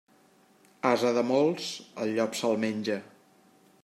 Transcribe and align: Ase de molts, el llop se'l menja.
Ase 0.91 1.11
de 1.17 1.23
molts, 1.31 1.67
el 2.05 2.13
llop 2.15 2.39
se'l 2.41 2.57
menja. 2.65 2.97